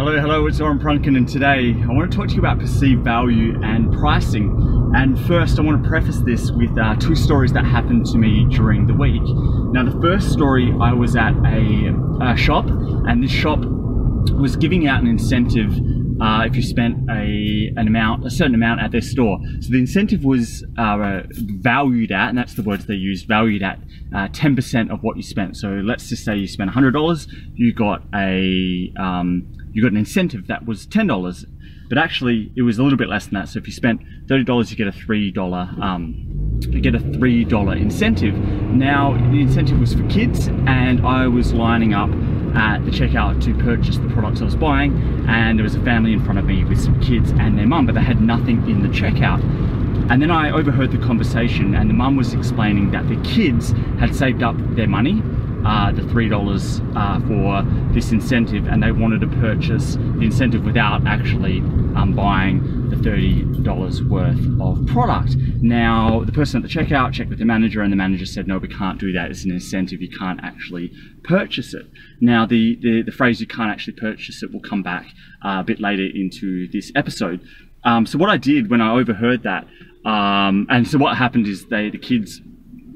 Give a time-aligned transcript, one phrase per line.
[0.00, 3.04] Hello, hello, it's Oren Prunken and today I want to talk to you about perceived
[3.04, 4.90] value and pricing.
[4.96, 8.46] And first I want to preface this with uh, two stories that happened to me
[8.46, 9.20] during the week.
[9.74, 14.88] Now the first story, I was at a, a shop and this shop was giving
[14.88, 15.78] out an incentive
[16.20, 19.38] uh, if you spent a an amount, a certain amount at their store.
[19.60, 23.80] So the incentive was uh, valued at, and that's the words they used, valued at
[24.12, 25.56] 10% uh, of what you spent.
[25.56, 30.48] So let's just say you spent $100, you got a um, you got an incentive
[30.48, 31.44] that was $10,
[31.88, 33.48] but actually it was a little bit less than that.
[33.48, 38.34] So if you spent $30, you get a $3 um, you get a $3 incentive.
[38.34, 42.10] Now the incentive was for kids and I was lining up
[42.54, 44.92] at the checkout to purchase the products I was buying
[45.28, 47.86] and there was a family in front of me with some kids and their mum
[47.86, 49.40] but they had nothing in the checkout.
[50.10, 54.14] And then I overheard the conversation and the mum was explaining that the kids had
[54.14, 55.22] saved up their money
[55.64, 61.06] uh, the $3 uh, for this incentive and they wanted to purchase the incentive without
[61.06, 61.58] actually
[61.96, 65.36] um, buying $30 worth of product.
[65.62, 68.58] Now, the person at the checkout checked with the manager and the manager said, no,
[68.58, 69.30] we can't do that.
[69.30, 70.00] It's an incentive.
[70.00, 70.92] You can't actually
[71.24, 71.86] purchase it.
[72.20, 75.06] Now, the, the, the phrase you can't actually purchase it will come back
[75.44, 77.40] uh, a bit later into this episode.
[77.84, 79.66] Um, so what I did when I overheard that,
[80.04, 82.40] um, and so what happened is they, the kids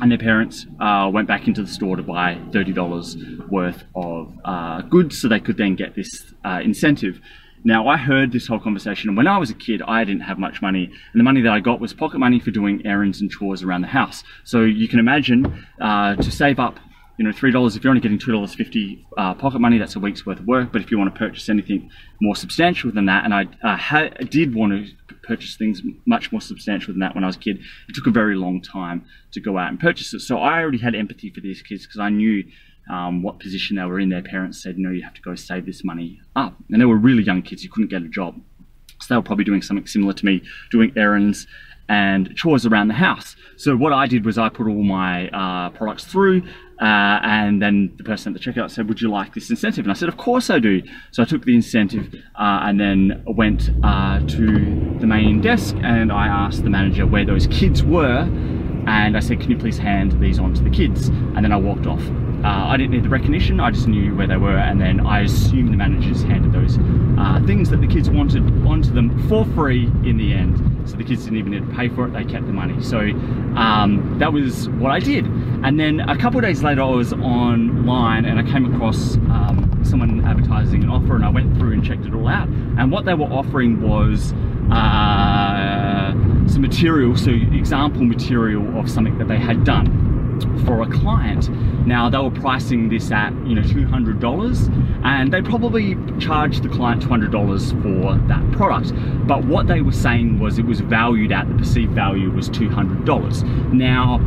[0.00, 4.82] and their parents uh, went back into the store to buy $30 worth of uh,
[4.82, 7.20] goods so they could then get this uh, incentive.
[7.66, 10.62] Now, I heard this whole conversation, when I was a kid, I didn't have much
[10.62, 13.64] money, and the money that I got was pocket money for doing errands and chores
[13.64, 14.22] around the house.
[14.44, 16.78] So you can imagine uh, to save up
[17.16, 19.96] you know, three dollars if you're only getting two dollars fifty uh, pocket money, that's
[19.96, 20.70] a week's worth of work.
[20.70, 24.54] But if you want to purchase anything more substantial than that, and I uh, did
[24.54, 27.94] want to purchase things much more substantial than that when I was a kid, it
[27.96, 30.20] took a very long time to go out and purchase it.
[30.20, 32.44] So I already had empathy for these kids because I knew
[32.90, 34.08] um, what position they were in.
[34.08, 36.96] Their parents said, "No, you have to go save this money up," and they were
[36.96, 37.62] really young kids.
[37.64, 38.40] You couldn't get a job,
[39.00, 41.46] so they were probably doing something similar to me, doing errands
[41.88, 43.36] and chores around the house.
[43.56, 46.42] So what I did was I put all my uh, products through
[46.80, 49.84] uh, and then the person at the checkout said, would you like this incentive?
[49.84, 50.82] And I said, of course I do.
[51.10, 56.12] So I took the incentive uh, and then went uh, to the main desk and
[56.12, 58.28] I asked the manager where those kids were
[58.88, 61.08] and I said, can you please hand these on to the kids?
[61.08, 62.02] And then I walked off.
[62.46, 65.22] Uh, I didn't need the recognition, I just knew where they were, and then I
[65.22, 66.78] assumed the managers handed those
[67.18, 70.88] uh, things that the kids wanted onto them for free in the end.
[70.88, 72.80] So the kids didn't even need to pay for it, they kept the money.
[72.80, 75.26] So um, that was what I did.
[75.26, 79.80] And then a couple of days later, I was online and I came across um,
[79.82, 82.46] someone advertising an offer, and I went through and checked it all out.
[82.46, 84.32] And what they were offering was
[84.70, 86.12] uh,
[86.46, 90.05] some material, so example material of something that they had done
[90.64, 91.48] for a client.
[91.86, 97.02] Now they were pricing this at you know $200 and they probably charged the client
[97.02, 98.92] $200 for that product.
[99.26, 103.72] But what they were saying was it was valued at, the perceived value was $200.
[103.72, 104.18] Now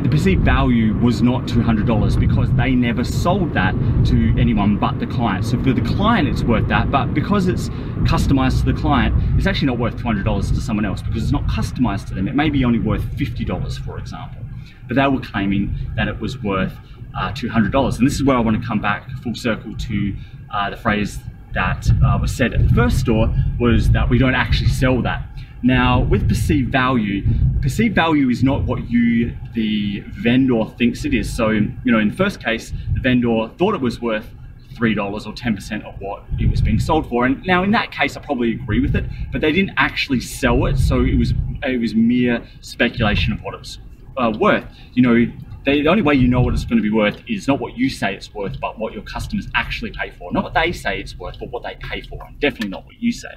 [0.00, 3.72] the perceived value was not $200 because they never sold that
[4.06, 5.44] to anyone but the client.
[5.44, 7.68] So for the client, it's worth that, but because it's
[8.08, 11.44] customized to the client, it's actually not worth $200 to someone else because it's not
[11.46, 12.26] customized to them.
[12.26, 14.42] It may be only worth $50, for example.
[14.86, 16.72] But they were claiming that it was worth
[17.16, 17.98] uh, $200.
[17.98, 20.16] And this is where I want to come back full circle to
[20.52, 21.18] uh, the phrase
[21.54, 25.26] that uh, was said at the first store was that we don't actually sell that.
[25.62, 27.24] Now, with perceived value,
[27.60, 31.34] perceived value is not what you, the vendor, thinks it is.
[31.34, 34.28] So, you know, in the first case, the vendor thought it was worth
[34.74, 37.26] $3 or 10% of what it was being sold for.
[37.26, 40.66] And now in that case, I probably agree with it, but they didn't actually sell
[40.66, 40.78] it.
[40.78, 43.78] So it was, it was mere speculation of what it was
[44.16, 44.64] uh, worth.
[44.94, 45.32] You know,
[45.64, 47.88] the only way you know what it's going to be worth is not what you
[47.88, 50.32] say it's worth, but what your customers actually pay for.
[50.32, 52.96] Not what they say it's worth, but what they pay for, and definitely not what
[52.98, 53.28] you say.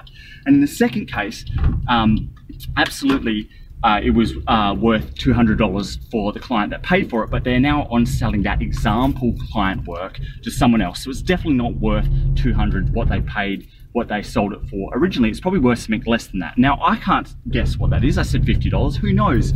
[0.46, 1.46] And in the second case,
[1.88, 2.34] um,
[2.78, 3.48] absolutely,
[3.84, 7.60] uh, it was uh, worth $200 for the client that paid for it, but they're
[7.60, 11.04] now on selling that example client work to someone else.
[11.04, 15.30] So it's definitely not worth 200 what they paid what they sold it for originally.
[15.30, 16.58] It's probably worth something less than that.
[16.58, 18.18] Now, I can't guess what that is.
[18.18, 18.98] I said $50.
[18.98, 19.54] Who knows?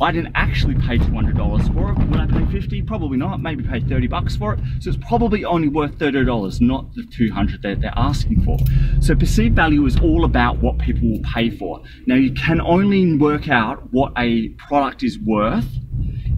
[0.00, 2.08] I didn't actually pay $200 for it.
[2.08, 2.82] Would I pay 50?
[2.82, 3.40] Probably not.
[3.40, 4.60] Maybe pay 30 bucks for it.
[4.80, 8.58] So it's probably only worth $30, not the 200 that they're asking for.
[9.00, 11.82] So perceived value is all about what people will pay for.
[12.06, 15.66] Now, you can only work out what a product is worth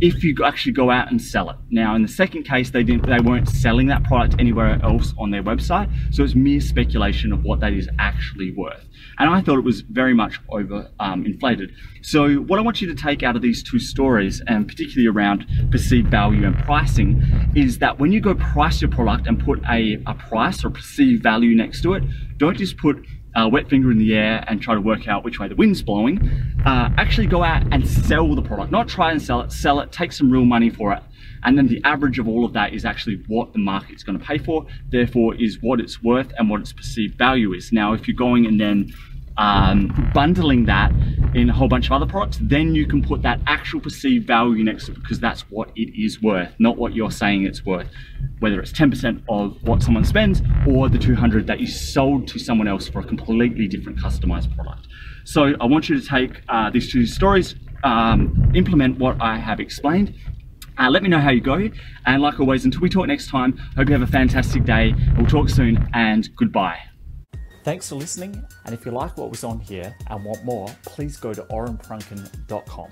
[0.00, 1.56] if you actually go out and sell it.
[1.70, 5.30] Now, in the second case, they didn't, they weren't selling that product anywhere else on
[5.30, 8.84] their website, so it's mere speculation of what that is actually worth.
[9.18, 11.72] And I thought it was very much over um, inflated.
[12.02, 15.46] So, what I want you to take out of these two stories, and particularly around
[15.70, 17.22] perceived value and pricing,
[17.54, 21.22] is that when you go price your product and put a, a price or perceived
[21.22, 22.04] value next to it,
[22.36, 23.02] don't just put
[23.36, 25.82] a wet finger in the air and try to work out which way the wind's
[25.82, 26.18] blowing.
[26.64, 29.92] Uh, actually go out and sell the product, not try and sell it, sell it,
[29.92, 31.02] take some real money for it.
[31.44, 34.24] And then the average of all of that is actually what the market's going to
[34.24, 37.72] pay for, therefore, is what it's worth and what its perceived value is.
[37.72, 38.92] Now, if you're going and then
[39.38, 40.92] um, bundling that
[41.36, 44.64] in a whole bunch of other products, then you can put that actual perceived value
[44.64, 47.88] next to it because that's what it is worth, not what you're saying it's worth.
[48.38, 52.66] Whether it's 10% of what someone spends or the 200 that you sold to someone
[52.66, 54.88] else for a completely different customized product.
[55.24, 57.54] So I want you to take uh, these two stories,
[57.84, 60.14] um, implement what I have explained,
[60.78, 61.68] uh, let me know how you go.
[62.06, 64.94] And like always, until we talk next time, hope you have a fantastic day.
[65.16, 66.95] We'll talk soon and goodbye.
[67.66, 71.16] Thanks for listening, and if you like what was on here and want more, please
[71.16, 72.90] go to orenprunken.com.